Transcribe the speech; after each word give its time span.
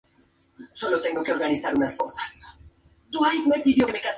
Fue 0.01 0.11
profesor 0.65 0.89
de 0.89 0.95
derecho 0.97 1.23
canónico 1.23 1.67
en 1.67 1.73
Bolonia. 1.75 1.95